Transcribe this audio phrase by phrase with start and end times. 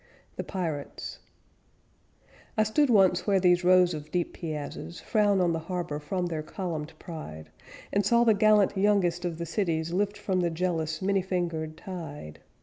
[0.33, 0.37] H.A.
[0.37, 1.19] THE PIRATES
[2.57, 6.41] I stood once where these rows of deep piazzas Frown on the harbor from their
[6.41, 7.51] columned pride,
[7.93, 12.39] And saw the gallant youngest of the cities Lift from the jealous many fingered tide.